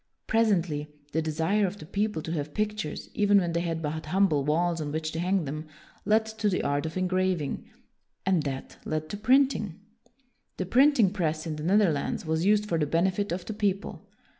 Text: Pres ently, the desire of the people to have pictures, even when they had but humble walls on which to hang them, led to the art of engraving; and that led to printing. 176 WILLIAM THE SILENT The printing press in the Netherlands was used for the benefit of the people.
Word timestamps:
Pres 0.25 0.47
ently, 0.51 0.87
the 1.11 1.21
desire 1.21 1.67
of 1.67 1.77
the 1.77 1.85
people 1.85 2.23
to 2.23 2.31
have 2.31 2.55
pictures, 2.55 3.11
even 3.13 3.37
when 3.37 3.51
they 3.53 3.59
had 3.61 3.83
but 3.83 4.07
humble 4.07 4.43
walls 4.43 4.81
on 4.81 4.91
which 4.91 5.11
to 5.11 5.19
hang 5.19 5.45
them, 5.45 5.67
led 6.05 6.25
to 6.25 6.49
the 6.49 6.63
art 6.63 6.87
of 6.87 6.97
engraving; 6.97 7.69
and 8.25 8.41
that 8.41 8.77
led 8.83 9.09
to 9.09 9.15
printing. 9.17 9.79
176 10.57 10.57
WILLIAM 10.57 10.57
THE 10.57 10.57
SILENT 10.57 10.57
The 10.57 10.71
printing 10.71 11.13
press 11.13 11.45
in 11.45 11.55
the 11.55 11.61
Netherlands 11.63 12.25
was 12.25 12.45
used 12.47 12.65
for 12.67 12.79
the 12.79 12.87
benefit 12.87 13.31
of 13.31 13.45
the 13.45 13.53
people. 13.53 14.09